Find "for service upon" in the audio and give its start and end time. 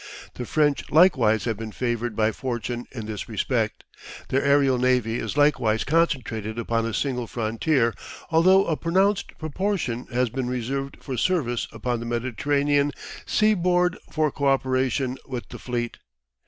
11.01-11.99